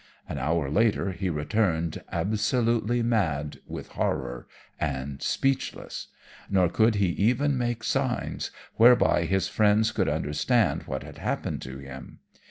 [0.27, 4.47] An hour later, he returned absolutely mad with horror,
[4.79, 6.07] and speechless;
[6.49, 11.77] nor could he even make signs, whereby his friends could understand what had happened to
[11.77, 12.17] him.